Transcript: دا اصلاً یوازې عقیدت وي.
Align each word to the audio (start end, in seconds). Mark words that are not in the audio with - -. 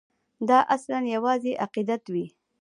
دا 0.49 0.59
اصلاً 0.75 0.97
یوازې 1.15 1.51
عقیدت 1.65 2.03
وي. 2.13 2.25